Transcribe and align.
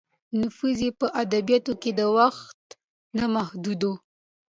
نفوذ 0.39 0.77
یې 0.85 0.91
په 0.99 1.07
ادبیاتو 1.21 1.73
کې 1.81 1.91
د 1.99 2.01
وخت 2.17 2.61
نه 3.17 3.25
محدود 3.35 3.81
و. 3.89 3.91